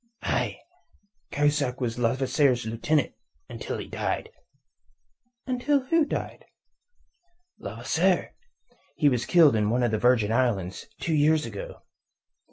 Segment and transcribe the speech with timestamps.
[0.23, 0.57] "Aye.
[1.31, 3.13] Cahusac was Levasseur's lieutenant,
[3.47, 4.31] until he died."
[5.45, 6.45] "Until who died?"
[7.59, 8.31] "Levasseur.
[8.95, 11.83] He was killed on one of the Virgin Islands two years ago."